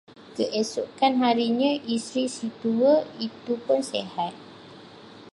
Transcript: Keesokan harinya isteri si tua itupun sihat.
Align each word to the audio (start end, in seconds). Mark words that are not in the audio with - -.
Keesokan 0.35 1.13
harinya 1.23 1.71
isteri 1.95 2.25
si 2.35 2.47
tua 2.65 2.93
itupun 3.25 3.79
sihat. 3.91 4.33